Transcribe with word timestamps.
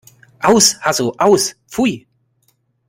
Aus! 0.41 0.79
Hasso, 0.83 1.13
aus! 1.19 1.53
Pfui! 1.67 2.07